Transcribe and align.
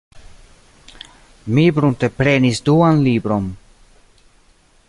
Mi 1.57 1.65
prunteprenis 1.79 2.65
duan 2.71 3.07
libron. 3.09 3.55